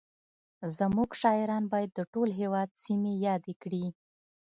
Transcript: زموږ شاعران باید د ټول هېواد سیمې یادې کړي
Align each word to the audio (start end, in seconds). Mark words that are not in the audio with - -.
زموږ 0.77 1.09
شاعران 1.21 1.63
باید 1.73 1.91
د 1.95 1.99
ټول 2.13 2.29
هېواد 2.39 2.69
سیمې 2.83 3.13
یادې 3.27 3.53
کړي 3.61 3.85